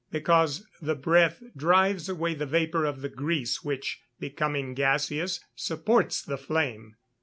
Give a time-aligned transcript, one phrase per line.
[0.11, 6.39] _Because the breath drives away the vapour of the grease which, becoming gaseous, supports the
[6.39, 6.95] flame.